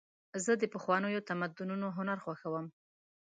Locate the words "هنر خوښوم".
1.97-2.65